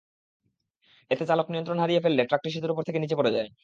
[1.11, 3.49] এতে চালক নিয়ন্ত্রণ হারিয়ে ফেললে ট্রাকটি সেতুর ওপর থেকে নিচে পড়ে যায়।